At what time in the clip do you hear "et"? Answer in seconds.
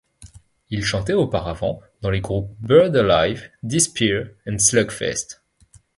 4.47-4.57